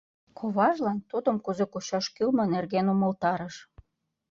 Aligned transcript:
Коважлан 0.37 0.97
тудым 1.09 1.37
кузе 1.45 1.65
кучаш 1.71 2.05
кӱлмӧ 2.15 2.43
нерген 2.53 2.85
умылтарыш. 2.93 3.55